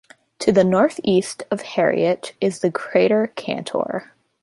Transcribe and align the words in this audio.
To 0.39 0.51
the 0.51 0.63
northeast 0.63 1.43
of 1.51 1.61
Harriot 1.61 2.33
is 2.41 2.61
the 2.61 2.71
crater 2.71 3.31
Cantor. 3.35 4.15